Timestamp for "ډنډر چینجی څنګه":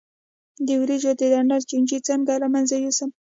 1.31-2.33